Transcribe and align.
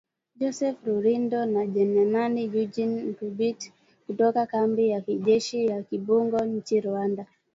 Joseph 0.39 0.77
Rurindo 0.87 1.39
na 1.53 1.61
Jenerali 1.73 2.41
Eugene 2.57 2.97
Nkubit, 3.11 3.59
kutoka 4.05 4.41
kambi 4.51 4.83
ya 4.89 5.01
kijeshi 5.01 5.65
ya 5.65 5.79
Kibungo 5.83 6.39
nchini 6.45 6.81
Rwanda 6.81 7.25